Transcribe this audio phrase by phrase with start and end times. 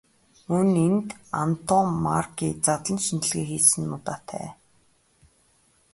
[0.49, 1.07] Мөн энд
[1.43, 4.47] Антоммарки задлан шинжилгээ хийсэн удаатай.